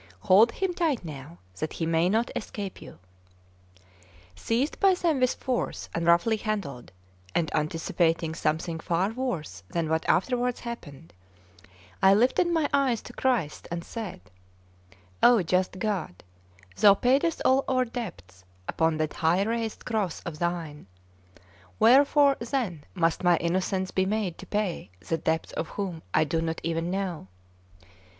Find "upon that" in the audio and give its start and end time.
18.67-19.13